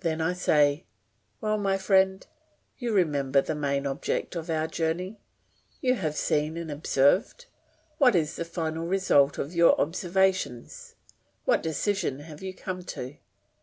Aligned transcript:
Then 0.00 0.20
I 0.20 0.34
say, 0.34 0.84
"Well, 1.40 1.56
my 1.56 1.78
friend, 1.78 2.26
you 2.76 2.92
remember 2.92 3.40
the 3.40 3.54
main 3.54 3.86
object 3.86 4.36
of 4.36 4.50
our 4.50 4.66
journey; 4.66 5.18
you 5.80 5.94
have 5.94 6.14
seen 6.14 6.58
and 6.58 6.70
observed; 6.70 7.46
what 7.96 8.14
is 8.14 8.36
the 8.36 8.44
final 8.44 8.86
result 8.86 9.38
of 9.38 9.54
your 9.54 9.80
observations? 9.80 10.94
What 11.46 11.62
decision 11.62 12.18
have 12.18 12.42
you 12.42 12.52
come 12.52 12.82
to?" 12.82 13.16